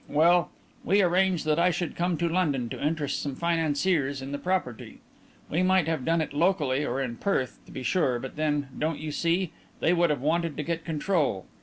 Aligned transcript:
Well, 0.09 0.49
we 0.83 1.03
arranged 1.03 1.45
that 1.45 1.59
I 1.59 1.69
should 1.69 1.95
come 1.95 2.17
to 2.17 2.27
London 2.27 2.69
to 2.69 2.83
interest 2.83 3.21
some 3.21 3.35
financiers 3.35 4.19
in 4.19 4.31
the 4.31 4.39
property. 4.39 4.99
We 5.47 5.61
might 5.61 5.87
have 5.87 6.03
done 6.05 6.21
it 6.21 6.33
locally 6.33 6.83
or 6.83 6.99
in 6.99 7.17
Perth, 7.17 7.59
to 7.67 7.71
be 7.71 7.83
sure, 7.83 8.17
but 8.17 8.35
then, 8.35 8.69
don't 8.75 8.97
you 8.97 9.11
see, 9.11 9.51
they 9.79 9.93
would 9.93 10.09
have 10.09 10.21
wanted 10.21 10.57
to 10.57 10.63
get 10.63 10.83
control. 10.83 11.45